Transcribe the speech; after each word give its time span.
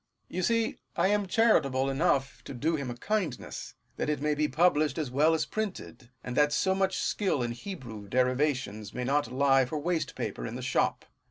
You 0.29 0.41
see 0.41 0.79
I 0.97 1.09
am 1.09 1.27
charitable 1.27 1.85
euough 1.85 2.41
to 2.45 2.55
do 2.55 2.75
him 2.75 2.89
a 2.89 2.95
kindness, 2.97 3.75
that 3.97 4.09
it 4.09 4.19
may 4.19 4.33
be 4.33 4.47
published 4.47 4.97
as 4.97 5.11
well 5.11 5.35
as 5.35 5.45
printed; 5.45 6.09
aud 6.25 6.33
that 6.33 6.51
so 6.51 6.73
much 6.73 6.97
skill 6.97 7.43
in 7.43 7.51
Hebrew 7.51 8.07
derivations 8.07 8.95
may 8.95 9.03
not 9.03 9.31
lie 9.31 9.65
for 9.65 9.77
waste 9.77 10.15
paper 10.15 10.47
in 10.47 10.55
the 10.55 10.63
shop. 10.63 11.05